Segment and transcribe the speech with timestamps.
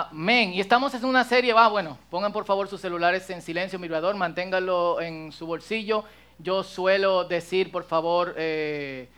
[0.00, 0.52] Amén.
[0.52, 4.14] Y estamos en una serie, va, bueno, pongan por favor sus celulares en silencio, mirador,
[4.14, 6.04] manténganlo en su bolsillo.
[6.38, 9.08] Yo suelo decir, por favor, eh,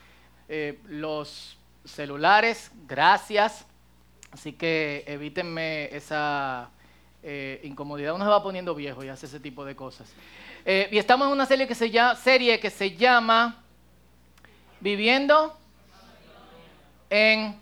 [0.48, 3.66] eh, los celulares, gracias.
[4.30, 6.70] Así que evítenme esa
[7.22, 8.14] eh, incomodidad.
[8.14, 10.10] Uno se va poniendo viejo y hace ese tipo de cosas.
[10.64, 13.62] y estamos en una serie que se llama, serie que se llama
[14.80, 15.54] Viviendo
[17.10, 17.60] en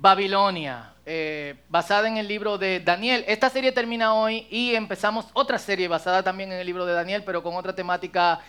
[0.00, 0.92] Babilonia.
[1.08, 3.24] Eh, basada en el libro de Daniel.
[3.28, 7.22] Esta serie termina hoy y empezamos otra serie basada también en el libro de Daniel,
[7.24, 8.40] pero con otra temática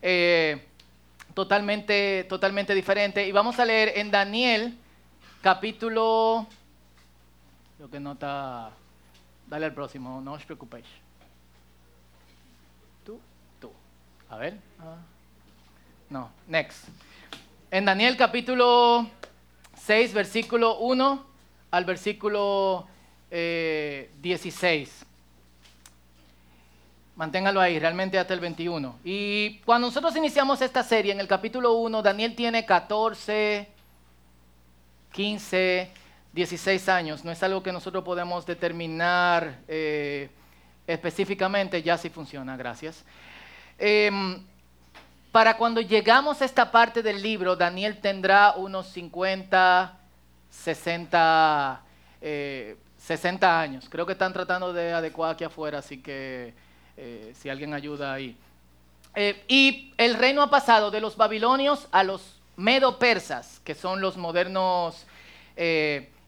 [0.00, 0.66] eh,
[1.34, 3.26] totalmente, totalmente diferente.
[3.26, 4.78] Y vamos a leer en Daniel
[5.42, 6.46] capítulo...
[7.78, 8.70] Lo que nota...
[9.46, 10.86] Dale al próximo, no os preocupéis.
[13.04, 13.20] Tú,
[13.60, 13.70] tú.
[14.28, 14.58] A ver.
[14.80, 14.96] Ah.
[16.08, 16.88] No, next.
[17.70, 19.08] En Daniel capítulo
[19.86, 21.24] 6, versículo 1
[21.70, 22.88] al versículo
[23.30, 24.88] 16.
[24.90, 25.06] Eh,
[27.14, 28.98] Manténgalo ahí, realmente hasta el 21.
[29.04, 33.68] Y cuando nosotros iniciamos esta serie, en el capítulo 1, Daniel tiene 14,
[35.12, 35.90] 15,
[36.32, 37.24] 16 años.
[37.24, 40.28] No es algo que nosotros podemos determinar eh,
[40.88, 43.04] específicamente, ya si funciona, gracias.
[43.78, 44.44] Em,
[45.36, 49.94] para cuando llegamos a esta parte del libro, Daniel tendrá unos 50,
[50.48, 51.82] 60,
[52.96, 53.86] 60 eh, años.
[53.90, 56.54] Creo que están tratando de adecuar aquí afuera, así que
[56.96, 58.34] eh, si alguien ayuda ahí.
[59.14, 64.16] Eh, y el reino ha pasado de los babilonios a los medo-persas, que son los
[64.16, 65.04] modernos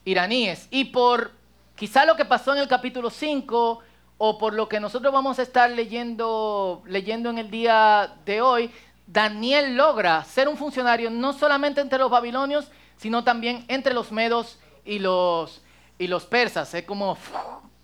[0.04, 0.68] iraníes.
[0.70, 1.32] Y por
[1.76, 3.82] quizá lo que pasó en el capítulo 5
[4.18, 8.70] o por lo que nosotros vamos a estar leyendo, leyendo en el día de hoy,
[9.10, 14.58] Daniel logra ser un funcionario no solamente entre los babilonios, sino también entre los medos
[14.84, 15.62] y los,
[15.98, 16.74] y los persas.
[16.74, 17.16] Es como,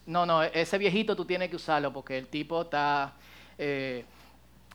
[0.05, 3.15] no, no, ese viejito tú tienes que usarlo porque el tipo está
[3.57, 4.05] eh,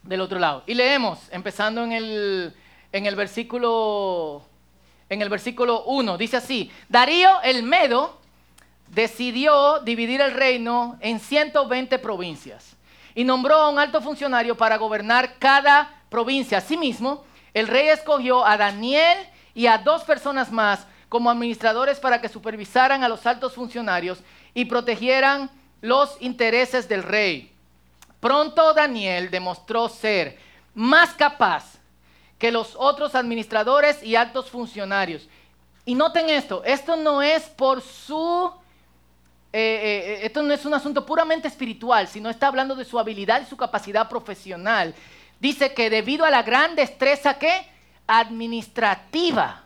[0.02, 0.64] del otro lado.
[0.66, 2.56] Y leemos, empezando en el,
[2.92, 4.44] en el versículo
[5.08, 8.20] en el versículo 1, dice así, Darío el Medo
[8.88, 12.76] decidió dividir el reino en 120 provincias
[13.16, 16.58] y nombró a un alto funcionario para gobernar cada provincia.
[16.58, 19.18] Asimismo, el rey escogió a Daniel
[19.54, 24.20] y a dos personas más como administradores para que supervisaran a los altos funcionarios
[24.54, 25.50] y protegieran
[25.82, 27.52] los intereses del rey.
[28.20, 30.38] Pronto Daniel demostró ser
[30.74, 31.80] más capaz
[32.38, 35.28] que los otros administradores y altos funcionarios.
[35.86, 38.52] Y noten esto, esto no es por su...
[39.52, 43.42] Eh, eh, esto no es un asunto puramente espiritual, sino está hablando de su habilidad
[43.42, 44.94] y su capacidad profesional.
[45.40, 47.52] Dice que debido a la gran destreza que
[48.08, 49.64] administrativa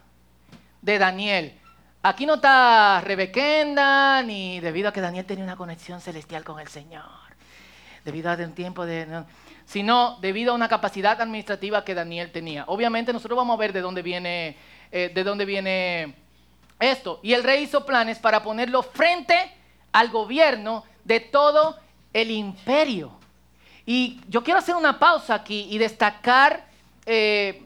[0.81, 1.59] de Daniel.
[2.03, 6.67] Aquí no está Rebequenda, ni debido a que Daniel tenía una conexión celestial con el
[6.67, 7.05] Señor,
[8.03, 9.23] debido a un tiempo de...
[9.65, 12.65] sino debido a una capacidad administrativa que Daniel tenía.
[12.67, 14.57] Obviamente nosotros vamos a ver de dónde viene,
[14.91, 16.13] eh, de dónde viene
[16.81, 17.21] esto.
[17.23, 19.35] Y el rey hizo planes para ponerlo frente
[19.93, 21.79] al gobierno de todo
[22.11, 23.22] el imperio.
[23.85, 26.65] Y yo quiero hacer una pausa aquí y destacar
[27.05, 27.63] eh,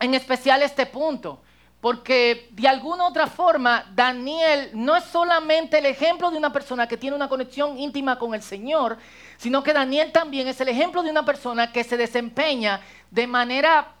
[0.00, 1.40] en especial este punto.
[1.80, 6.96] Porque de alguna otra forma, Daniel no es solamente el ejemplo de una persona que
[6.96, 8.96] tiene una conexión íntima con el Señor,
[9.36, 13.92] sino que Daniel también es el ejemplo de una persona que se desempeña de manera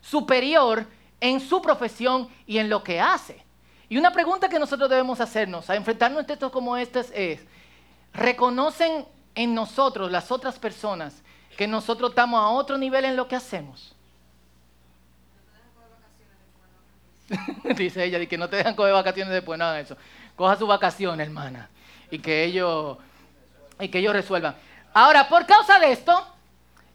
[0.00, 0.86] superior
[1.20, 3.44] en su profesión y en lo que hace.
[3.88, 7.40] Y una pregunta que nosotros debemos hacernos a enfrentarnos a textos como estos es,
[8.12, 11.22] ¿reconocen en nosotros las otras personas
[11.56, 13.94] que nosotros estamos a otro nivel en lo que hacemos?
[17.76, 19.96] Dice ella, que no te dejan coger vacaciones después, nada de eso.
[20.36, 21.68] Coja sus vacaciones, hermana,
[22.10, 22.98] y que ellos,
[23.80, 24.54] y que ellos resuelvan.
[24.92, 26.26] Ahora, por causa de esto,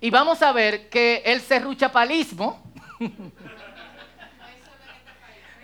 [0.02, 2.62] y vamos a ver que el serruchapalismo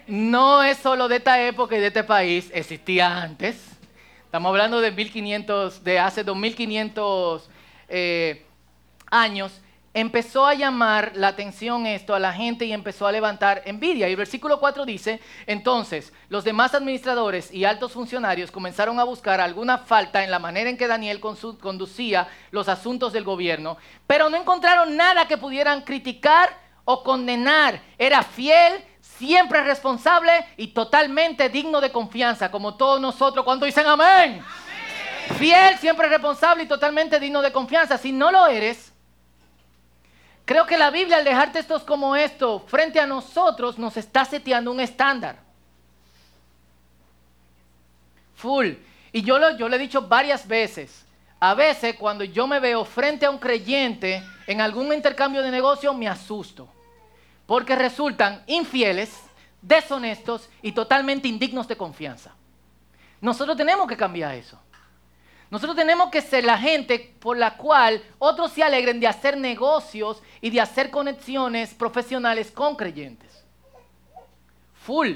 [0.07, 3.74] no es solo de esta época y de este país, existía antes.
[4.35, 7.49] Estamos hablando de 1500, de hace 2500
[7.87, 8.45] eh,
[9.09, 9.61] años
[9.93, 14.09] empezó a llamar la atención esto a la gente y empezó a levantar envidia.
[14.09, 19.39] Y el versículo 4 dice, entonces los demás administradores y altos funcionarios comenzaron a buscar
[19.39, 24.35] alguna falta en la manera en que Daniel conducía los asuntos del gobierno, pero no
[24.35, 26.49] encontraron nada que pudieran criticar
[26.83, 27.81] o condenar.
[27.97, 28.83] Era fiel,
[29.17, 34.07] siempre responsable y totalmente digno de confianza, como todos nosotros cuando dicen amén.
[34.07, 34.45] amén.
[35.37, 37.97] Fiel, siempre responsable y totalmente digno de confianza.
[37.97, 38.93] Si no lo eres,
[40.45, 44.71] Creo que la Biblia al dejar textos como esto frente a nosotros nos está seteando
[44.71, 45.39] un estándar.
[48.35, 48.73] Full.
[49.11, 51.03] Y yo lo, yo le he dicho varias veces.
[51.39, 55.93] A veces cuando yo me veo frente a un creyente en algún intercambio de negocio,
[55.95, 56.69] me asusto.
[57.45, 59.21] Porque resultan infieles,
[59.61, 62.35] deshonestos y totalmente indignos de confianza.
[63.21, 64.59] Nosotros tenemos que cambiar eso.
[65.49, 70.21] Nosotros tenemos que ser la gente por la cual otros se alegren de hacer negocios
[70.41, 73.43] y de hacer conexiones profesionales con creyentes.
[74.85, 75.13] Full.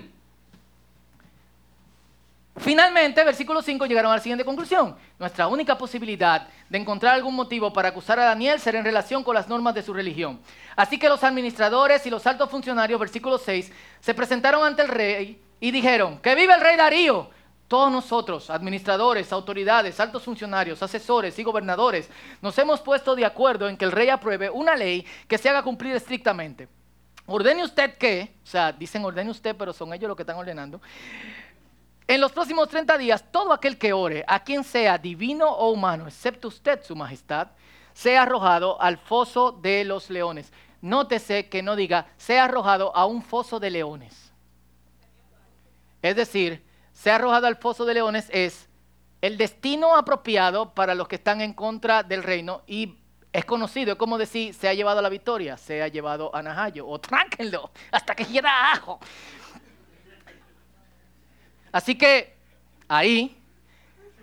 [2.60, 4.98] Finalmente, versículo 5 llegaron a la siguiente conclusión.
[5.18, 9.34] Nuestra única posibilidad de encontrar algún motivo para acusar a Daniel será en relación con
[9.34, 10.42] las normas de su religión.
[10.76, 13.72] Así que los administradores y los altos funcionarios, versículo 6,
[14.02, 17.30] se presentaron ante el rey y dijeron, que vive el rey Darío.
[17.70, 22.10] Todos nosotros, administradores, autoridades, altos funcionarios, asesores y gobernadores,
[22.42, 25.64] nos hemos puesto de acuerdo en que el rey apruebe una ley que se haga
[25.64, 26.68] cumplir estrictamente.
[27.26, 30.82] Ordene usted que, o sea, dicen ordene usted, pero son ellos los que están ordenando
[32.10, 36.08] en los próximos 30 días, todo aquel que ore, a quien sea divino o humano,
[36.08, 37.50] excepto usted, su majestad,
[37.94, 40.52] sea arrojado al foso de los leones.
[40.82, 44.34] Nótese que no diga, sea arrojado a un foso de leones.
[46.02, 48.68] Es decir, sea arrojado al foso de leones es
[49.22, 52.96] el destino apropiado para los que están en contra del reino y
[53.32, 56.42] es conocido, es como decir, se ha llevado a la victoria, se ha llevado a
[56.42, 59.00] Najayo, o tránquenlo hasta que quiera ajo.
[61.72, 62.36] Así que
[62.88, 63.38] ahí,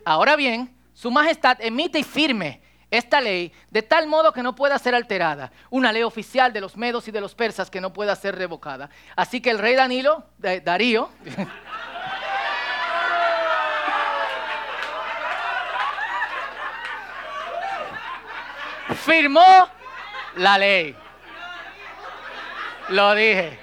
[0.05, 2.61] ahora bien, su majestad emite y firme
[2.91, 6.77] esta ley de tal modo que no pueda ser alterada, una ley oficial de los
[6.77, 8.91] medos y de los persas que no pueda ser revocada.
[9.15, 11.11] Así que el rey Danilo, Darío,
[19.05, 19.69] firmó
[20.37, 20.97] la ley.
[22.89, 23.59] Lo dije,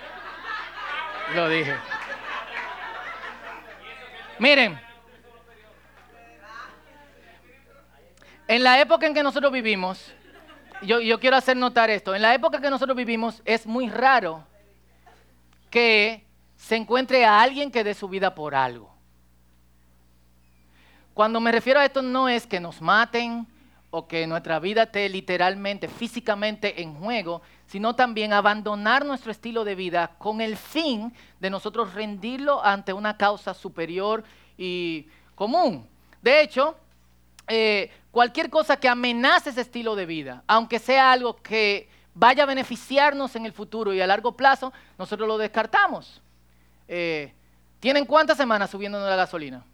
[1.34, 1.93] lo dije.
[4.44, 4.78] Miren,
[8.45, 10.13] en la época en que nosotros vivimos,
[10.81, 14.45] yo, quiero hacer notar esto, en la época que nosotros vivimos es muy raro
[15.69, 16.25] que
[16.57, 18.94] se encuentre a alguien que dé su vida por algo.
[21.13, 23.48] Cuando me refiero a esto no es que nos maten
[23.92, 27.42] o que nuestra vida esté literalmente, físicamente en juego,
[27.74, 33.18] sino también abandonar nuestro estilo de vida con el fin de nosotros rendirlo ante una
[33.18, 34.24] causa superior
[34.56, 35.90] y común.
[36.22, 36.75] De hecho,
[37.48, 42.46] eh, cualquier cosa que amenace ese estilo de vida, aunque sea algo que vaya a
[42.46, 46.22] beneficiarnos en el futuro y a largo plazo, nosotros lo descartamos.
[46.88, 47.34] Eh,
[47.80, 49.66] ¿Tienen cuántas semanas subiendo la gasolina?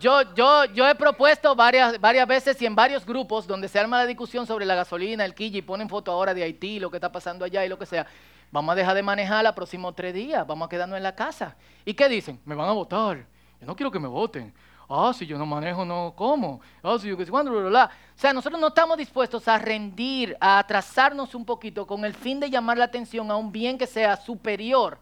[0.00, 3.98] Yo, yo, yo he propuesto varias, varias veces y en varios grupos donde se arma
[3.98, 6.96] la discusión sobre la gasolina, el quille y ponen foto ahora de Haití, lo que
[6.96, 8.06] está pasando allá y lo que sea.
[8.50, 11.56] Vamos a dejar de manejar los próximos tres días, vamos a quedarnos en la casa.
[11.84, 12.40] ¿Y qué dicen?
[12.44, 13.26] Me van a votar.
[13.60, 14.52] Yo no quiero que me voten.
[14.88, 16.60] Ah, si yo no manejo, no como.
[16.82, 17.90] Ah, si yo que sé cuándo, bla, bla.
[18.16, 22.38] O sea, nosotros no estamos dispuestos a rendir, a atrasarnos un poquito con el fin
[22.38, 24.98] de llamar la atención a un bien que sea superior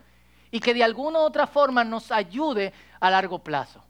[0.50, 3.84] y que de alguna u otra forma nos ayude a largo plazo.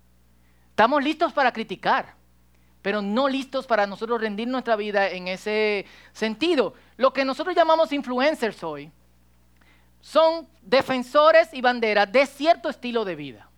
[0.75, 2.17] Estamos listos para criticar,
[2.82, 6.75] pero no listos para nosotros rendir nuestra vida en ese sentido.
[6.97, 8.91] Lo que nosotros llamamos influencers hoy
[10.00, 13.49] son defensores y banderas de cierto estilo de vida.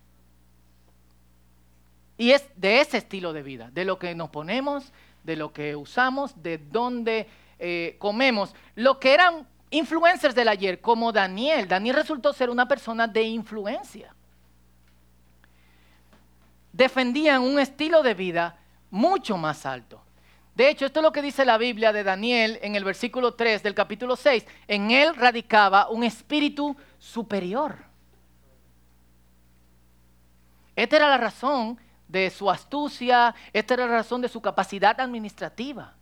[2.19, 4.93] Y es de ese estilo de vida, de lo que nos ponemos,
[5.23, 8.53] de lo que usamos, de dónde eh, comemos.
[8.75, 11.67] Lo que eran influencers del ayer, como Daniel.
[11.67, 14.13] Daniel resultó ser una persona de influencia
[16.77, 18.55] defendían un estilo de vida
[18.91, 20.03] mucho más alto.
[20.53, 23.63] De hecho, esto es lo que dice la Biblia de Daniel en el versículo 3
[23.63, 24.45] del capítulo 6.
[24.67, 27.77] En él radicaba un espíritu superior.
[30.75, 35.95] Esta era la razón de su astucia, esta era la razón de su capacidad administrativa.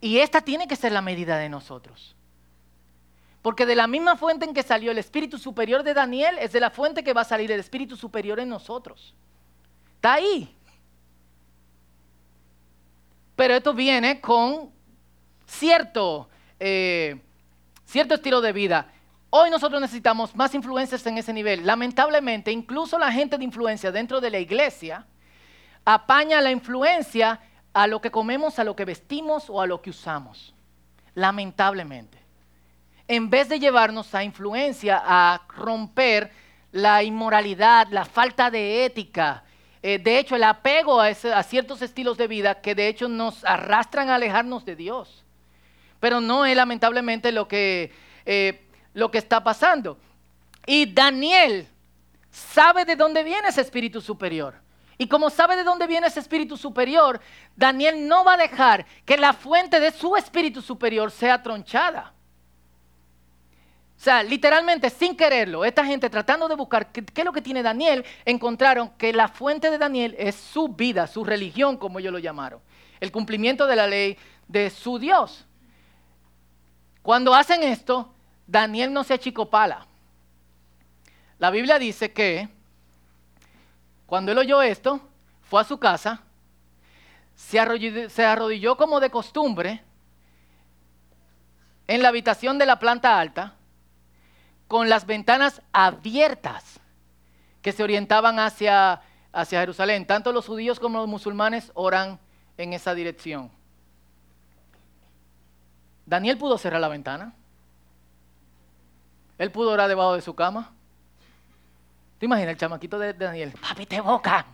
[0.00, 2.14] Y esta tiene que ser la medida de nosotros.
[3.42, 6.60] Porque de la misma fuente en que salió el espíritu superior de Daniel, es de
[6.60, 9.14] la fuente que va a salir el espíritu superior en nosotros.
[9.96, 10.54] Está ahí.
[13.34, 14.70] Pero esto viene con
[15.44, 16.28] cierto,
[16.60, 17.20] eh,
[17.84, 18.92] cierto estilo de vida.
[19.30, 21.66] Hoy nosotros necesitamos más influencias en ese nivel.
[21.66, 25.04] Lamentablemente, incluso la gente de influencia dentro de la iglesia
[25.84, 27.40] apaña la influencia
[27.72, 30.54] a lo que comemos, a lo que vestimos o a lo que usamos.
[31.14, 32.21] Lamentablemente
[33.14, 36.32] en vez de llevarnos a influencia, a romper
[36.70, 39.44] la inmoralidad, la falta de ética,
[39.82, 44.08] eh, de hecho el apego a, ciertos estilos de vida que de hecho nos arrastran
[44.08, 45.26] a alejarnos de Dios.
[46.00, 47.92] Pero no es lamentablemente lo que,
[48.24, 49.98] eh, lo que está pasando.
[50.64, 51.68] Y Daniel
[52.30, 54.54] sabe de dónde viene ese espíritu superior.
[54.96, 57.20] Y como sabe de dónde viene ese espíritu superior,
[57.56, 62.14] Daniel no va a dejar que la fuente de su espíritu superior sea tronchada.
[64.02, 67.62] O sea, literalmente, sin quererlo, esta gente tratando de buscar qué, es lo que tiene
[67.62, 72.18] Daniel, encontraron que la fuente de Daniel es su vida, su religión, como ellos lo
[72.18, 72.60] llamaron.
[72.98, 74.18] El cumplimiento de la ley
[74.48, 75.46] de su Dios.
[77.00, 78.12] Cuando hacen esto,
[78.44, 79.86] Daniel no se achicopala.
[81.38, 82.48] La Biblia dice que
[84.06, 85.00] cuando él oyó esto,
[85.42, 86.22] fue a su casa,
[87.36, 89.80] se arrodilló, se arrodilló como de costumbre
[91.86, 93.58] en la habitación de la planta alta
[94.72, 96.80] con las ventanas abiertas
[97.60, 100.06] que se orientaban hacia, hacia Jerusalén.
[100.06, 102.18] Tanto los judíos como los musulmanes oran
[102.56, 103.50] en esa dirección.
[106.06, 107.34] Daniel pudo cerrar la ventana.
[109.36, 110.72] Él pudo orar debajo de su cama.
[112.18, 113.52] ¿Te imaginas el chamaquito de, Daniel?
[113.60, 114.46] Papi, te boca.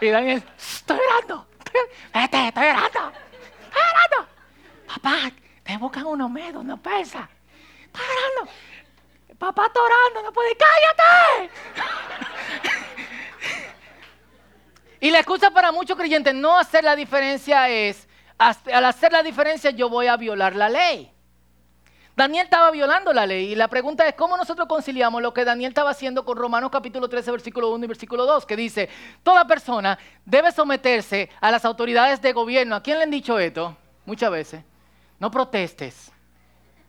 [0.00, 1.46] Y Daniel, estoy orando.
[2.12, 3.12] Vete, estoy orando.
[3.62, 4.32] Estoy orando.
[4.88, 7.30] Papá, te bocan unos medos, no pesa.
[7.98, 8.52] Orando.
[9.38, 10.56] Papá está orando, no puede.
[10.56, 11.50] ¡Cállate!
[15.00, 19.70] y la excusa para muchos creyentes no hacer la diferencia es, al hacer la diferencia
[19.70, 21.12] yo voy a violar la ley.
[22.18, 25.68] Daniel estaba violando la ley y la pregunta es cómo nosotros conciliamos lo que Daniel
[25.68, 28.88] estaba haciendo con Romanos capítulo 13 versículo 1 y versículo 2 que dice,
[29.22, 32.74] toda persona debe someterse a las autoridades de gobierno.
[32.74, 33.76] ¿A quién le han dicho esto?
[34.04, 34.64] Muchas veces.
[35.20, 36.10] No protestes.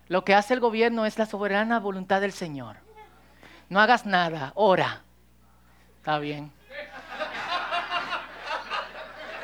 [0.10, 2.78] Lo que hace el gobierno es la soberana voluntad del Señor.
[3.70, 5.04] No hagas nada, ora.
[5.98, 6.52] Está bien.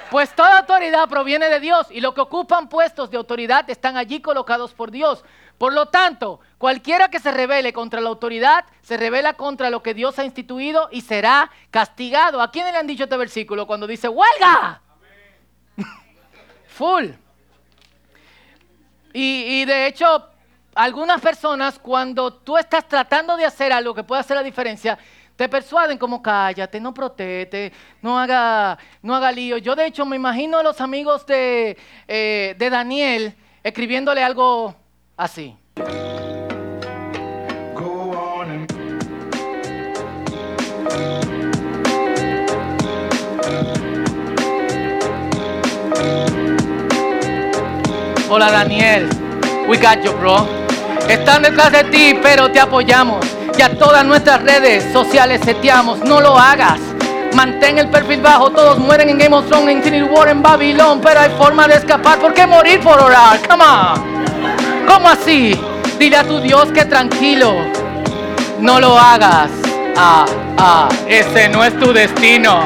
[0.10, 4.22] Pues toda autoridad proviene de Dios y los que ocupan puestos de autoridad están allí
[4.22, 5.24] colocados por Dios.
[5.60, 9.93] Por lo tanto, cualquiera que se revele contra la autoridad se revela contra lo que
[9.93, 12.41] Dios ha instituido y será castigado.
[12.41, 14.81] ¿A quién le han dicho este versículo cuando dice huelga?
[16.67, 17.05] Full.
[19.13, 20.29] Y, y de hecho,
[20.75, 24.98] algunas personas cuando tú estás tratando de hacer algo que pueda hacer la diferencia,
[25.36, 29.58] te persuaden como cállate, no proteste, no haga, no haga lío.
[29.58, 31.77] Yo de hecho me imagino a los amigos de,
[32.08, 34.75] eh, de Daniel escribiéndole algo
[35.17, 35.55] así.
[48.27, 49.08] Hola Daniel,
[49.70, 50.64] we got you bro.
[51.09, 53.25] Están detrás de ti, pero te apoyamos.
[53.57, 56.00] Y a todas nuestras redes sociales seteamos.
[56.00, 56.79] No lo hagas.
[57.33, 58.50] Mantén el perfil bajo.
[58.51, 61.00] Todos mueren en Game of Thrones, en Infinity War, en Babylon.
[61.01, 62.17] Pero hay forma de escapar.
[62.19, 63.39] ¿Por qué morir por orar?
[63.47, 64.88] Come on.
[64.88, 65.59] ¿Cómo así?
[66.00, 67.53] Dile a tu Dios que tranquilo.
[68.59, 69.51] No lo hagas.
[69.97, 70.25] Ah,
[70.57, 72.62] ah, ese no es tu destino.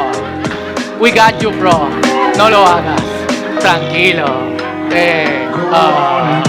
[1.00, 1.90] We got you, bro.
[2.38, 3.02] No lo hagas.
[3.60, 4.26] Tranquilo.
[4.92, 6.42] Eh, ah.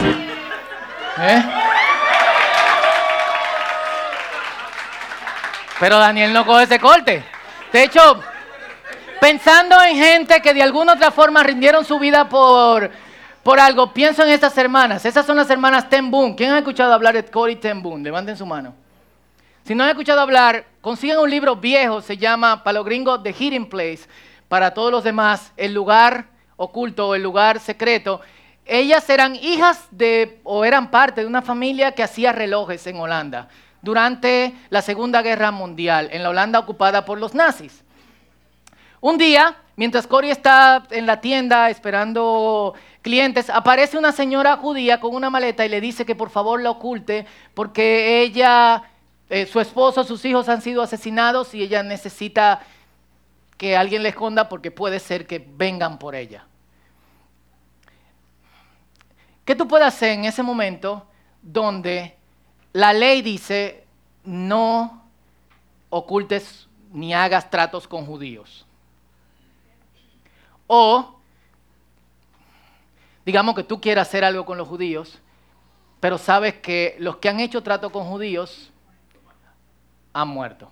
[1.23, 1.60] ¿Eh?
[5.81, 7.25] Pero Daniel no coge ese corte.
[7.73, 8.21] De hecho,
[9.19, 12.91] pensando en gente que de alguna otra forma rindieron su vida por,
[13.43, 15.07] por algo, pienso en estas hermanas.
[15.07, 16.37] Esas son las hermanas Ten Boom.
[16.37, 18.03] ¿Quién ha escuchado hablar de Cory Ten Boom?
[18.03, 18.75] Levanten su mano.
[19.65, 23.33] Si no han escuchado hablar, consigan un libro viejo, se llama, para los gringos, The
[23.33, 24.01] Hidden Place.
[24.49, 28.21] Para todos los demás, el lugar oculto o el lugar secreto.
[28.67, 33.49] Ellas eran hijas de, o eran parte de una familia que hacía relojes en Holanda
[33.83, 37.83] durante la Segunda Guerra Mundial, en la Holanda ocupada por los nazis.
[39.01, 45.15] Un día, mientras Cory está en la tienda esperando clientes, aparece una señora judía con
[45.15, 48.83] una maleta y le dice que por favor la oculte porque ella,
[49.31, 52.61] eh, su esposo, sus hijos han sido asesinados y ella necesita
[53.57, 56.47] que alguien le esconda porque puede ser que vengan por ella.
[59.47, 61.07] ¿Qué tú puedes hacer en ese momento
[61.43, 62.20] donde
[62.73, 63.85] la ley dice,
[64.25, 65.05] no
[65.89, 68.67] ocultes ni hagas tratos con judíos.
[70.67, 71.17] O,
[73.25, 75.19] digamos que tú quieras hacer algo con los judíos,
[75.99, 78.71] pero sabes que los que han hecho trato con judíos
[80.13, 80.71] han muerto.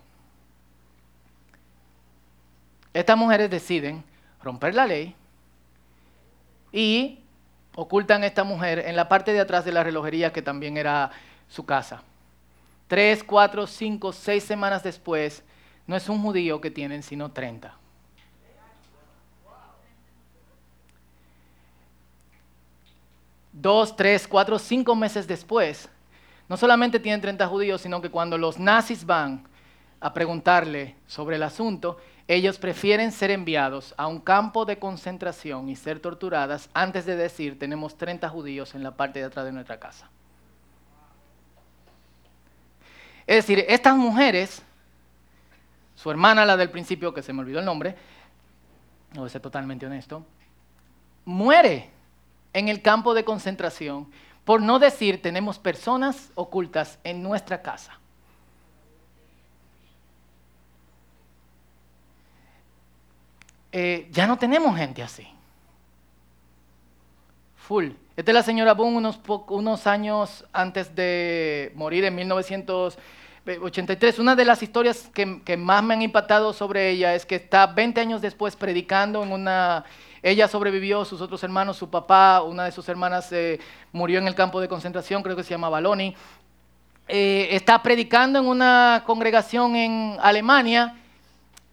[2.95, 4.03] Estas mujeres deciden
[4.43, 5.15] romper la ley
[6.73, 7.21] y
[7.75, 11.11] ocultan a esta mujer en la parte de atrás de la relojería que también era
[11.49, 12.03] su casa.
[12.87, 15.43] Tres, cuatro, cinco, seis semanas después,
[15.87, 17.75] no es un judío que tienen, sino treinta.
[23.53, 25.89] Dos, tres, cuatro, cinco meses después,
[26.49, 29.49] no solamente tienen 30 judíos, sino que cuando los nazis van
[30.01, 35.77] a preguntarle sobre el asunto, ellos prefieren ser enviados a un campo de concentración y
[35.77, 39.81] ser torturadas antes de decir tenemos 30 judíos en la parte de atrás de nuestra
[39.81, 40.11] casa.
[43.29, 44.63] Es decir, estas mujeres,
[45.95, 47.95] su hermana, la del principio, que se me olvidó el nombre,
[49.13, 50.25] no voy a ser totalmente honesto,
[51.27, 51.91] muere
[52.55, 54.11] en el campo de concentración
[54.47, 57.99] por no decir tenemos personas ocultas en nuestra casa.
[63.71, 65.29] Eh, ya no tenemos gente así.
[67.57, 67.91] Full.
[68.17, 72.15] Esta es la señora Boone unos, unos años antes de morir en
[73.57, 74.19] 1983.
[74.19, 77.67] Una de las historias que, que, más me han impactado sobre ella es que está
[77.67, 79.85] 20 años después predicando en una...
[80.23, 83.61] Ella sobrevivió, sus otros hermanos, su papá, una de sus hermanas eh,
[83.93, 86.15] murió en el campo de concentración, creo que se llama Baloni.
[87.07, 90.97] Eh, está predicando en una congregación en Alemania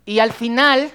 [0.06, 0.92] y al final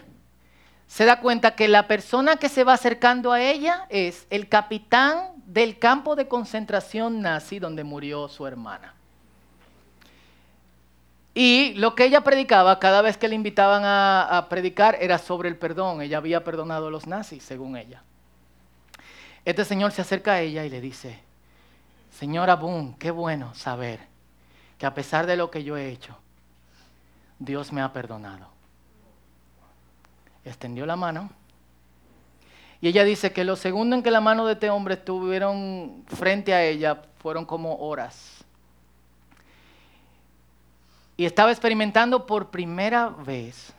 [0.86, 5.32] se da cuenta que la persona que se va acercando a ella es el capitán
[5.44, 8.94] del campo de concentración nazi donde murió su hermana.
[11.34, 15.56] Y lo que ella predicaba cada vez que le invitaban a, predicar era sobre el
[15.56, 16.02] perdón.
[16.02, 18.02] Ella había perdonado a los nazis, según ella.
[19.44, 21.18] Este señor se acerca a ella y le dice,
[22.10, 24.00] señora Boone, qué bueno saber
[24.76, 26.18] que a pesar de lo que yo he hecho,
[27.38, 28.60] Dios me ha perdonado
[30.44, 31.30] extendió la mano.
[32.80, 36.54] Y ella dice que los segundos en que la mano de este hombre estuvieron frente
[36.54, 38.39] a ella fueron como horas.
[41.20, 43.74] Y estaba experimentando por primera vez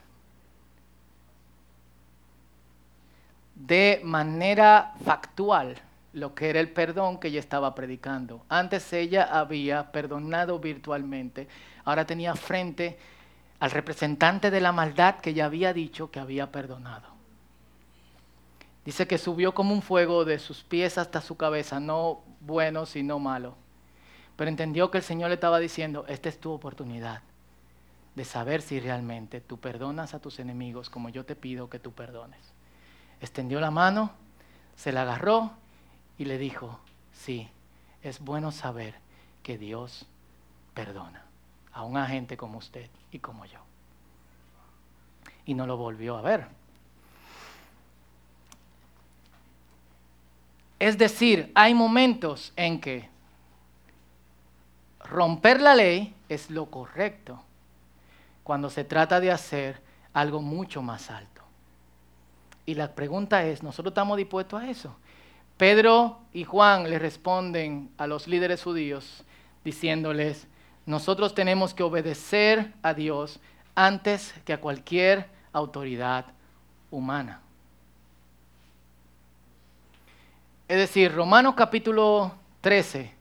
[3.56, 5.76] de manera factual
[6.14, 8.46] lo que era el perdón que ella estaba predicando.
[8.48, 11.48] Antes ella había perdonado virtualmente,
[11.84, 13.00] ahora tenía frente
[13.60, 17.08] al representante de la maldad que ya había dicho que había perdonado.
[18.86, 23.18] Dice que subió como un fuego de sus pies hasta su cabeza, no bueno, sino
[23.18, 23.56] malo.
[24.36, 27.24] Pero entendió que el Señor le estaba diciendo, esta es tu oportunidad
[28.16, 31.94] de saber si realmente tú perdonas a tus enemigos como yo te pido que tú
[31.94, 32.40] perdones.
[33.22, 34.12] Extendió la mano,
[34.76, 35.52] se la agarró
[36.18, 36.80] y le dijo,
[37.14, 37.50] sí,
[38.04, 38.96] es bueno saber
[39.44, 40.08] que Dios
[40.74, 41.26] perdona
[41.72, 43.60] a un agente como usted y como yo.
[45.46, 46.48] Y no lo volvió a ver.
[50.80, 53.08] Es decir, hay momentos en que
[55.00, 57.44] romper la ley es lo correcto
[58.44, 59.82] cuando se trata de hacer
[60.14, 61.42] algo mucho más alto.
[62.66, 64.96] Y la pregunta es, ¿nosotros estamos dispuestos a eso?
[65.58, 69.24] Pedro y Juan le responden a los líderes judíos
[69.64, 70.48] diciéndoles,
[70.86, 73.40] nosotros tenemos que obedecer a Dios
[73.75, 76.25] antes que a cualquier autoridad
[76.90, 77.42] humana.
[80.68, 83.14] Es decir, Romanos capítulo 13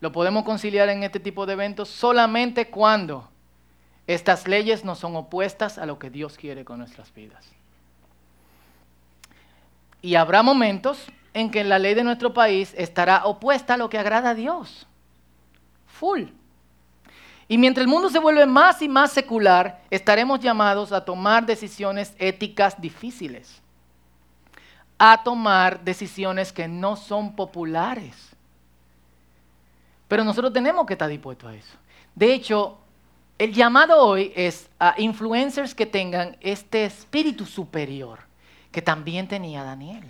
[0.00, 3.28] lo podemos conciliar en este tipo de eventos solamente cuando
[4.06, 7.50] estas leyes no son opuestas a lo que Dios quiere con nuestras vidas.
[10.02, 13.98] Y habrá momentos en que la ley de nuestro país estará opuesta a lo que
[13.98, 14.86] agrada a Dios.
[15.86, 16.24] Full.
[17.48, 22.14] Y mientras el mundo se vuelve más y más secular, estaremos llamados a tomar decisiones
[22.18, 23.62] éticas difíciles,
[24.98, 28.30] a tomar decisiones que no son populares.
[30.08, 31.76] Pero nosotros tenemos que estar dispuestos a eso.
[32.14, 32.78] De hecho,
[33.38, 38.20] el llamado hoy es a influencers que tengan este espíritu superior
[38.70, 40.04] que también tenía Daniel.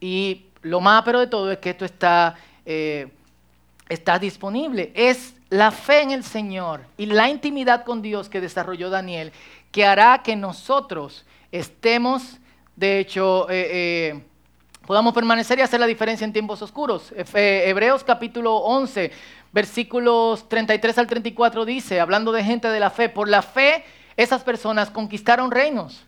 [0.00, 2.36] Y lo más pero de todo es que esto está...
[2.64, 3.10] Eh,
[3.92, 4.90] está disponible.
[4.94, 9.32] Es la fe en el Señor y la intimidad con Dios que desarrolló Daniel
[9.70, 12.38] que hará que nosotros estemos,
[12.76, 14.24] de hecho, eh, eh,
[14.86, 17.12] podamos permanecer y hacer la diferencia en tiempos oscuros.
[17.34, 19.10] Hebreos capítulo 11,
[19.52, 23.84] versículos 33 al 34 dice, hablando de gente de la fe, por la fe
[24.16, 26.06] esas personas conquistaron reinos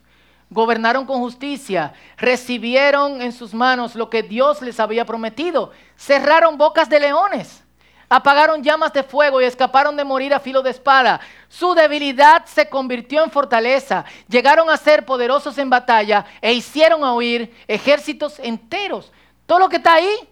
[0.51, 6.87] gobernaron con justicia, recibieron en sus manos lo que Dios les había prometido, cerraron bocas
[6.87, 7.65] de leones
[8.09, 11.19] apagaron llamas de fuego y escaparon de morir a filo de espada.
[11.47, 14.05] Su debilidad se convirtió en fortaleza.
[14.27, 19.11] Llegaron a ser poderosos en batalla e hicieron a huir ejércitos enteros.
[19.45, 20.29] Todo lo que está ahí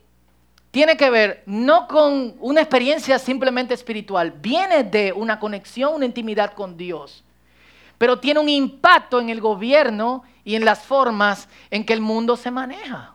[0.73, 6.55] tiene que ver no con una experiencia simplemente espiritual, viene de una conexión, una intimidad
[6.55, 7.23] con Dios,
[7.99, 12.35] pero tiene un impacto en el gobierno y en las formas en que el mundo
[12.35, 13.13] se maneja.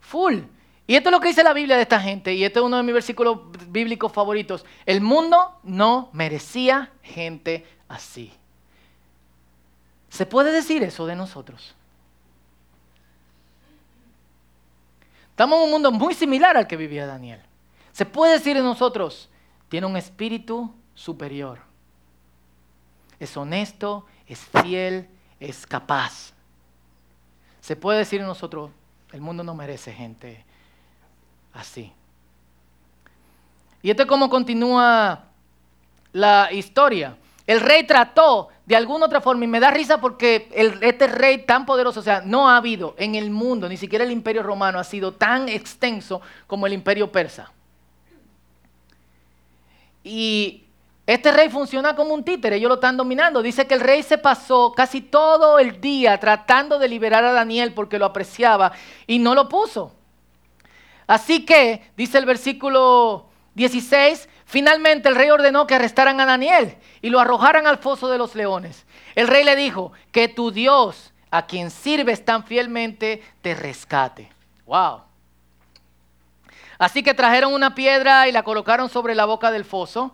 [0.00, 0.40] Full.
[0.86, 2.76] Y esto es lo que dice la Biblia de esta gente, y este es uno
[2.76, 4.66] de mis versículos bíblicos favoritos.
[4.84, 8.34] El mundo no merecía gente así.
[10.10, 11.74] ¿Se puede decir eso de nosotros?
[15.38, 17.40] Estamos en un mundo muy similar al que vivía Daniel.
[17.92, 19.30] Se puede decir de nosotros,
[19.68, 21.60] tiene un espíritu superior.
[23.20, 26.32] Es honesto, es fiel, es capaz.
[27.60, 28.72] Se puede decir de nosotros,
[29.12, 30.44] el mundo no merece gente
[31.52, 31.92] así.
[33.80, 35.26] Y esto es como continúa
[36.12, 37.16] la historia.
[37.48, 40.50] El rey trató de alguna otra forma, y me da risa porque
[40.82, 44.10] este rey tan poderoso, o sea, no ha habido en el mundo, ni siquiera el
[44.10, 47.50] imperio romano ha sido tan extenso como el imperio persa.
[50.04, 50.64] Y
[51.06, 53.40] este rey funciona como un títere, ellos lo están dominando.
[53.40, 57.72] Dice que el rey se pasó casi todo el día tratando de liberar a Daniel
[57.72, 58.72] porque lo apreciaba
[59.06, 59.94] y no lo puso.
[61.06, 63.27] Así que, dice el versículo
[63.58, 68.16] 16, finalmente el rey ordenó que arrestaran a Daniel y lo arrojaran al foso de
[68.16, 68.86] los leones.
[69.16, 74.30] El rey le dijo, que tu Dios, a quien sirves tan fielmente, te rescate.
[74.64, 75.02] Wow.
[76.78, 80.12] Así que trajeron una piedra y la colocaron sobre la boca del foso.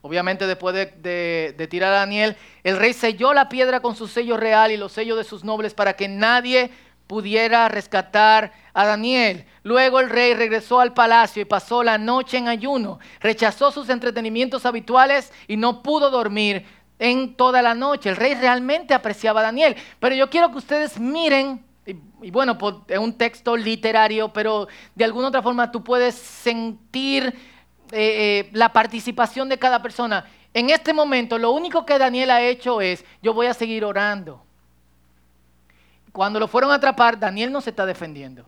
[0.00, 4.36] Obviamente después de, de, tirar a Daniel, el rey selló la piedra con su sello
[4.36, 6.72] real y los sellos de sus nobles para que nadie
[7.12, 9.44] pudiera rescatar a Daniel.
[9.64, 13.00] Luego el rey regresó al palacio y pasó la noche en ayuno.
[13.20, 16.64] Rechazó sus entretenimientos habituales y no pudo dormir
[16.98, 18.08] en toda la noche.
[18.08, 19.76] El rey realmente apreciaba a Daniel.
[20.00, 22.56] Pero yo quiero que ustedes miren, y, bueno,
[22.88, 27.34] es un texto literario, pero de alguna otra forma tú puedes sentir eh,
[27.92, 30.24] eh, la participación de cada persona.
[30.54, 34.46] En este momento lo único que Daniel ha hecho es, yo voy a seguir orando.
[36.12, 38.44] Cuando lo fueron a atrapar, Daniel no se está defendiendo.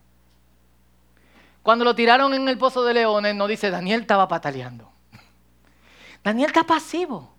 [1.62, 4.92] Cuando lo tiraron en el pozo de leones, no dice Daniel estaba pataleando.
[6.22, 7.34] Daniel está pasivo.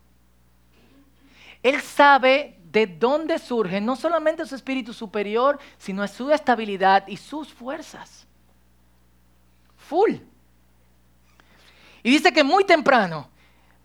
[1.61, 7.53] Él sabe de dónde surge no solamente su espíritu superior, sino su estabilidad y sus
[7.53, 8.27] fuerzas.
[9.77, 10.15] Full.
[12.03, 13.29] Y dice que muy temprano,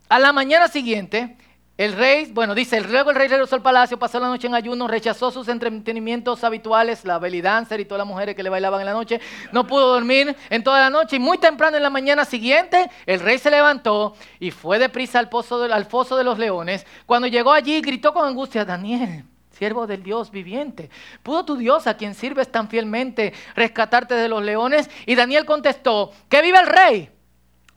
[0.09, 1.37] a la mañana siguiente,
[1.81, 4.87] el rey, bueno, dice, luego el rey regresó al palacio, pasó la noche en ayuno,
[4.87, 8.85] rechazó sus entretenimientos habituales, la belly dancer y todas las mujeres que le bailaban en
[8.85, 9.19] la noche.
[9.51, 13.21] No pudo dormir en toda la noche y muy temprano en la mañana siguiente, el
[13.21, 16.85] rey se levantó y fue deprisa al, pozo al foso de los leones.
[17.07, 20.90] Cuando llegó allí, gritó con angustia, Daniel, siervo del Dios viviente.
[21.23, 24.90] ¿Pudo tu Dios, a quien sirves tan fielmente, rescatarte de los leones?
[25.07, 27.11] Y Daniel contestó, que vive el rey.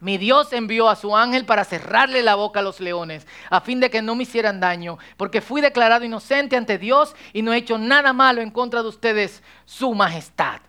[0.03, 3.79] Mi Dios envió a su ángel para cerrarle la boca a los leones, a fin
[3.79, 7.57] de que no me hicieran daño, porque fui declarado inocente ante Dios y no he
[7.57, 10.59] hecho nada malo en contra de ustedes, su majestad.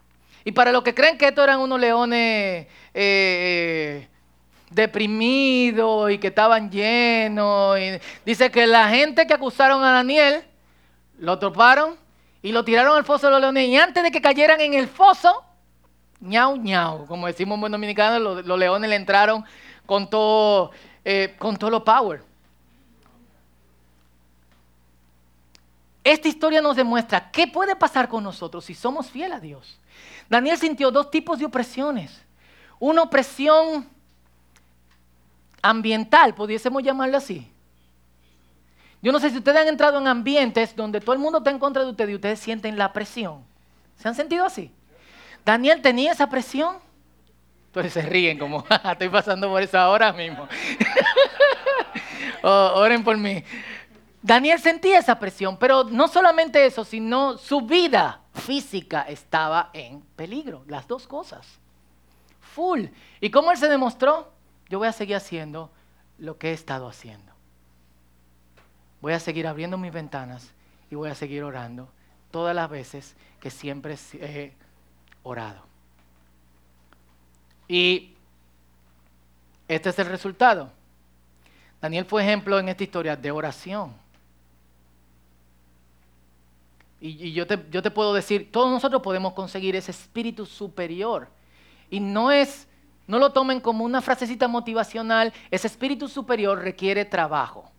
[0.44, 4.08] Y para los que creen que estos eran unos leones eh,
[4.70, 7.76] deprimidos y que estaban llenos,
[8.24, 10.44] dice que la gente que acusaron a Daniel
[11.18, 11.96] lo toparon
[12.40, 14.86] y lo tiraron al foso de los leones y antes de que cayeran en el
[14.86, 15.42] foso,
[16.20, 19.44] ñau ñau, como decimos en buen dominicano, los, leones le entraron
[19.86, 20.70] con todo,
[21.04, 22.22] eh, con todo lo power.
[26.04, 29.78] Esta historia nos demuestra qué puede pasar con nosotros si somos fieles a Dios.
[30.28, 32.20] Daniel sintió dos tipos de opresiones.
[32.78, 33.88] Una opresión
[35.62, 37.50] ambiental, pudiésemos llamarlo así.
[39.00, 41.58] Yo no sé si ustedes han entrado en ambientes donde todo el mundo está en
[41.58, 43.42] contra de ustedes y ustedes sienten la presión.
[43.96, 44.73] ¿Se han sentido así?
[45.44, 46.76] Daniel tenía esa presión.
[47.66, 50.48] Entonces se ríen como, estoy pasando por eso ahora mismo.
[52.46, 53.42] Oh, oren por mí.
[54.20, 60.62] Daniel sentía esa presión, pero no solamente eso, sino su vida física estaba en peligro.
[60.66, 61.46] Las dos cosas.
[62.40, 62.84] Full.
[63.20, 64.30] ¿Y cómo él se demostró?
[64.68, 65.70] Yo voy a seguir haciendo
[66.18, 67.32] lo que he estado haciendo.
[69.00, 70.52] Voy a seguir abriendo mis ventanas
[70.90, 71.88] y voy a seguir orando
[72.30, 74.52] todas las veces que siempre he
[75.24, 75.62] orado.
[77.66, 78.14] Y
[79.66, 80.70] este es el resultado.
[81.80, 83.92] Daniel fue ejemplo en esta historia de oración.
[87.00, 91.28] Y, yo, te, yo te puedo decir, todos nosotros podemos conseguir ese espíritu superior.
[91.90, 92.66] Y no es,
[93.06, 97.70] no lo tomen como una frasecita motivacional, ese espíritu superior requiere trabajo.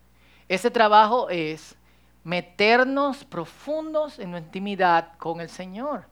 [0.47, 1.75] Ese trabajo es
[2.23, 6.05] meternos profundos en nuestra intimidad con el Señor.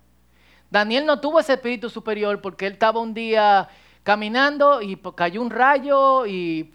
[0.74, 3.70] Daniel no tuvo ese espíritu superior porque él estaba un día
[4.02, 6.72] caminando y cayó un rayo y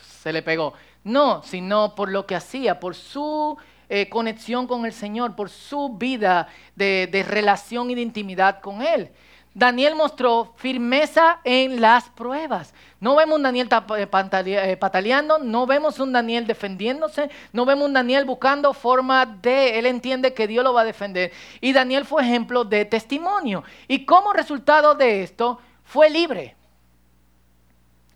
[0.00, 0.72] se le pegó.
[1.02, 3.58] No, sino por lo que hacía, por su
[3.88, 8.82] eh, conexión con el Señor, por su vida de, de relación y de intimidad con
[8.82, 9.10] Él.
[9.52, 12.72] Daniel mostró firmeza en las pruebas.
[13.00, 14.08] No vemos un Daniel eh,
[14.46, 19.86] eh, pataleando, no vemos un Daniel defendiéndose, no vemos un Daniel buscando forma de, él
[19.86, 21.32] entiende que Dios lo va a defender.
[21.60, 23.64] Y Daniel fue ejemplo de testimonio.
[23.88, 26.54] Y como resultado de esto, fue libre.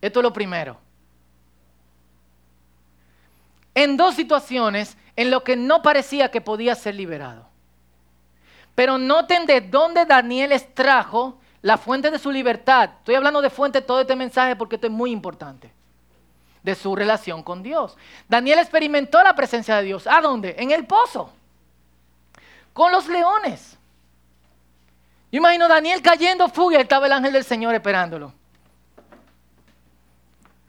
[0.01, 0.79] Esto es lo primero.
[3.75, 7.54] En dos situaciones en lo que no parecía que podía ser liberado.
[8.75, 12.91] Pero noten de dónde Daniel extrajo la fuente de su libertad.
[12.99, 15.73] Estoy hablando de fuente todo este mensaje porque esto es muy importante.
[16.63, 17.97] De su relación con Dios.
[18.29, 20.07] Daniel experimentó la presencia de Dios.
[20.07, 20.57] ¿A dónde?
[20.59, 21.33] En el pozo.
[22.73, 23.79] Con los leones.
[25.31, 28.33] Yo imagino a Daniel cayendo fuga estaba el ángel del Señor esperándolo.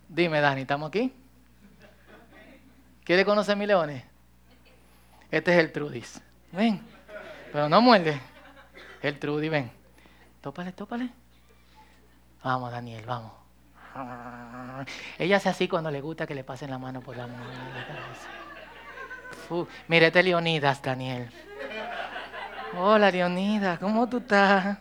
[0.08, 1.12] Dime, Dani, ¿estamos aquí?
[3.04, 4.04] ¿Quiere conocer mis leones?
[5.30, 6.22] Este es el Trudis.
[6.52, 6.95] Ven.
[7.56, 8.20] Pero no muerde.
[9.02, 9.72] El Trudy, ven.
[10.42, 11.10] Tópale, tópale.
[12.44, 13.32] Vamos, Daniel, vamos.
[15.18, 17.46] Ella hace así cuando le gusta que le pasen la mano por la mano.
[19.88, 21.32] Mire, este Leonidas, Daniel.
[22.78, 24.78] Hola, Leonidas, ¿cómo tú estás?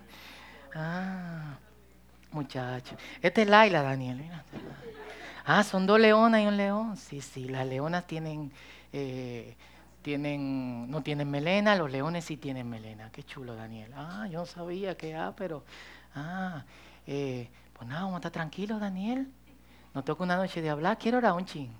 [0.74, 1.54] Ah,
[2.32, 2.96] muchacho.
[3.22, 4.20] Este es Laila, Daniel.
[5.44, 6.96] Ah, son dos leonas y un león.
[6.96, 8.50] Sí, sí, las leonas tienen
[8.92, 9.54] eh,
[10.05, 13.11] tienen, no tienen melena, los leones sí tienen melena.
[13.11, 13.90] Qué chulo, Daniel.
[13.97, 15.64] Ah, yo no sabía que, ah, pero,
[16.14, 16.62] ah,
[17.07, 19.27] eh, pues nada, vamos a estar tranquilos, Daniel.
[19.95, 21.71] No toca una noche de hablar, quiero orar un ching.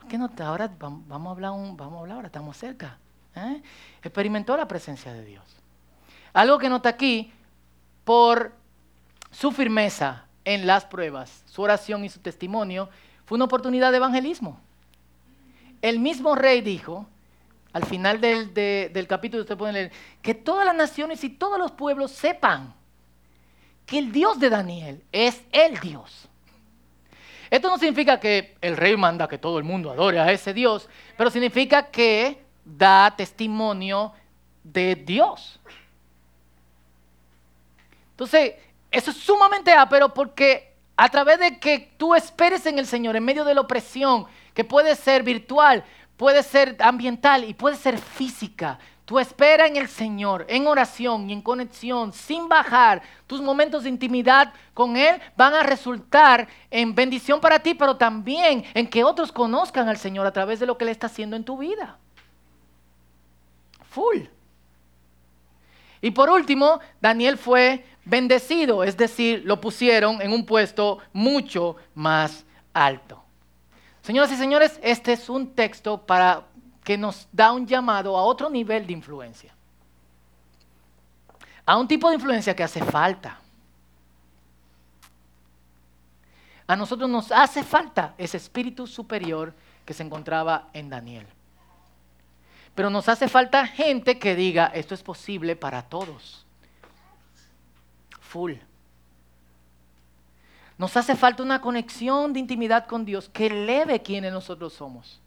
[0.00, 0.28] ¿Por qué no?
[0.40, 2.98] Ahora vamos a hablar, un, vamos a hablar ahora, estamos cerca.
[3.36, 3.62] ¿eh?
[4.02, 5.44] Experimentó la presencia de Dios.
[6.32, 7.32] Algo que nota aquí,
[8.04, 8.52] por
[9.30, 12.88] su firmeza en las pruebas, su oración y su testimonio,
[13.24, 14.58] fue una oportunidad de evangelismo.
[15.80, 17.06] El mismo rey dijo,
[17.72, 22.10] al final del, capítulo usted puede leer, que todas las naciones y todos los pueblos
[22.10, 22.74] sepan
[23.86, 26.28] que el Dios de Daniel es el Dios.
[27.48, 30.88] Esto no significa que el rey manda que todo el mundo adore a ese Dios,
[31.16, 34.12] pero significa que da testimonio
[34.62, 35.58] de Dios.
[38.12, 38.54] Entonces,
[38.90, 43.24] eso es sumamente pero porque a través de que tú esperes en el Señor en
[43.24, 45.84] medio de la opresión, que puede ser virtual,
[46.20, 48.78] puede ser ambiental y puede ser física.
[49.06, 53.88] Tu espera en el Señor, en oración y en conexión, sin bajar, tus momentos de
[53.88, 59.32] intimidad con Él van a resultar en bendición para ti, pero también en que otros
[59.32, 61.96] conozcan al Señor a través de lo que Él está haciendo en tu vida.
[63.88, 64.24] Full.
[66.02, 72.44] Y por último, Daniel fue bendecido, es decir, lo pusieron en un puesto mucho más
[72.74, 73.24] alto.
[74.02, 76.44] Señoras y señores, este es un texto para
[76.84, 79.54] que nos da un llamado a otro nivel de influencia.
[81.66, 83.38] A un tipo de influencia que hace falta.
[86.66, 91.26] A nosotros nos hace falta ese espíritu superior que se encontraba en Daniel.
[92.74, 96.46] Pero nos hace falta gente que diga, esto es posible para todos.
[98.20, 98.54] Full.
[100.80, 105.20] Nos hace falta una conexión de intimidad con Dios que eleve quienes nosotros somos.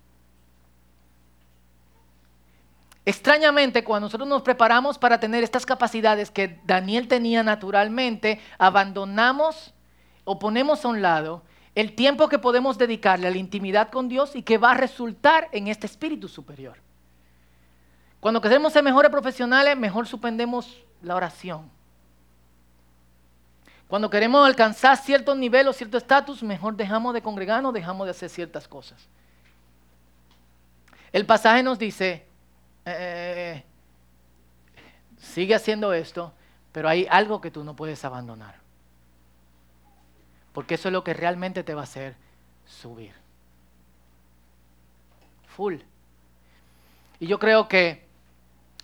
[3.05, 9.75] Extrañamente, cuando nosotros nos preparamos para tener estas capacidades que Daniel tenía naturalmente, abandonamos
[10.23, 11.43] o ponemos a un lado
[11.75, 15.49] el tiempo que podemos dedicarle a la intimidad con Dios y que va a resultar
[15.51, 16.79] en este espíritu superior.
[18.19, 21.69] Cuando queremos ser mejores profesionales, mejor suspendemos la oración.
[23.87, 28.29] Cuando queremos alcanzar cierto nivel o cierto estatus, mejor dejamos de congregarnos, dejamos de hacer
[28.29, 29.07] ciertas cosas.
[31.11, 32.25] El pasaje nos dice,
[32.85, 33.63] eh, eh,
[34.75, 34.83] eh,
[35.17, 36.33] sigue haciendo esto,
[36.71, 38.55] pero hay algo que tú no puedes abandonar.
[40.53, 42.15] Porque eso es lo que realmente te va a hacer
[42.65, 43.13] subir.
[45.55, 45.75] Full.
[47.19, 48.07] Y yo creo que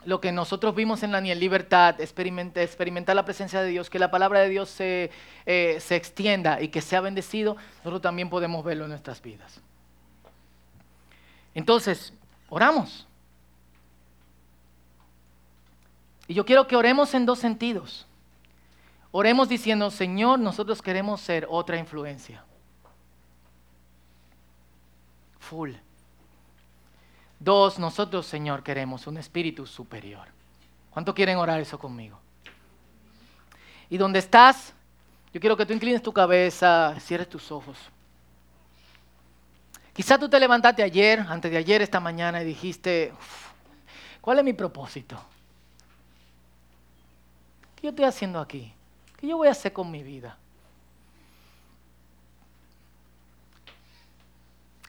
[0.06, 4.40] lo que nosotros vimos en Daniel, libertad, experimentar, la presencia de Dios, que la palabra
[4.40, 5.12] de Dios se,
[5.46, 9.62] eh, se extienda y que sea bendecido, nosotros también podemos verlo en nuestras vidas.
[11.54, 12.14] Entonces,
[12.50, 13.08] oramos.
[16.28, 18.06] Y yo quiero que oremos en dos sentidos.
[19.12, 22.44] Oremos diciendo, Señor, nosotros queremos ser otra influencia.
[25.40, 25.72] Full.
[27.40, 30.28] Dos, nosotros, Señor, queremos un espíritu superior.
[30.92, 32.20] ¿Cuánto quieren orar eso conmigo?
[33.90, 34.74] Y donde estás,
[35.34, 37.78] yo quiero que tú inclines tu cabeza, cierres tus ojos.
[39.94, 43.14] Quizá tú te levantaste ayer, antes de ayer, esta mañana, y dijiste,
[44.22, 45.18] ¿cuál es mi propósito?
[47.76, 48.74] ¿Qué yo estoy haciendo aquí?
[49.18, 50.38] ¿Qué yo voy a hacer con mi vida?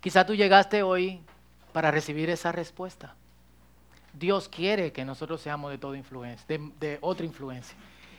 [0.01, 1.23] Quizá tú llegaste hoy
[1.73, 3.15] para recibir esa respuesta.
[4.13, 7.77] Dios quiere que nosotros seamos de toda influencia, de, otra influencia.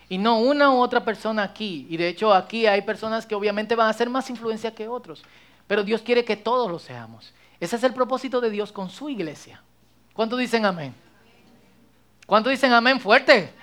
[0.09, 1.87] Y no una u otra persona aquí.
[1.89, 5.23] Y de hecho aquí hay personas que obviamente van a ser más influencia que otros.
[5.67, 7.33] Pero Dios quiere que todos lo seamos.
[7.59, 9.61] Ese es el propósito de Dios con su iglesia.
[10.13, 10.93] ¿Cuántos dicen amén?
[12.25, 13.53] ¿Cuántos dicen amén fuerte?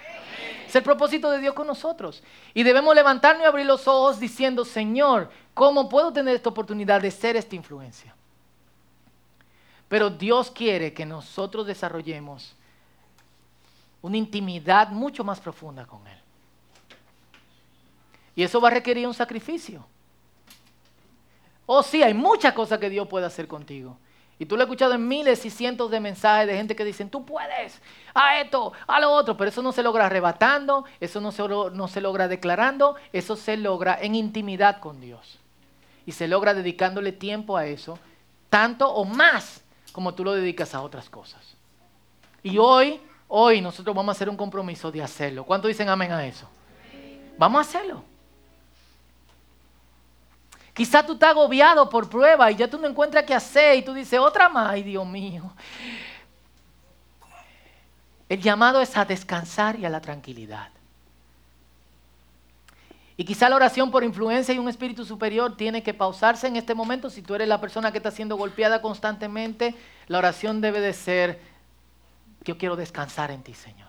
[0.67, 2.23] Es el propósito de Dios con nosotros.
[2.53, 7.11] Y debemos levantarnos y abrir los ojos diciendo, Señor, ¿cómo puedo tener esta oportunidad de
[7.11, 8.15] ser esta influencia?
[9.89, 12.55] Pero Dios quiere que nosotros desarrollemos
[14.03, 16.19] una intimidad mucho más profunda con Él.
[18.37, 19.85] Y eso va a requerir un sacrificio.
[21.67, 23.97] Oh, sí, hay muchas cosas que Dios puede hacer contigo.
[24.39, 27.11] Y tú lo has escuchado en miles y cientos de mensajes de gente que dicen,
[27.11, 27.81] tú puedes,
[28.15, 31.89] a esto, a lo otro, pero eso no se logra arrebatando, eso no se, no
[31.89, 35.39] se logra declarando, eso se logra en intimidad con Dios.
[36.07, 37.99] Y se logra dedicándole tiempo a eso,
[38.49, 41.41] tanto o más como tú lo dedicas a otras cosas.
[42.43, 45.45] Y hoy, hoy nosotros vamos a hacer un compromiso de hacerlo.
[45.45, 46.49] ¿Cuántos dicen amén a eso?
[47.37, 48.03] Vamos a hacerlo.
[50.73, 53.93] Quizá tú estás agobiado por prueba y ya tú no encuentras qué hacer y tú
[53.93, 55.53] dices, otra más, ay Dios mío.
[58.29, 60.69] El llamado es a descansar y a la tranquilidad.
[63.21, 66.77] Y quizá la oración por influencia y un espíritu superior tiene que pausarse en este
[66.77, 67.11] momento.
[67.11, 69.75] Si tú eres la persona que está siendo golpeada constantemente,
[70.07, 71.41] la oración debe de ser,
[72.45, 73.88] yo quiero descansar en ti, Señor.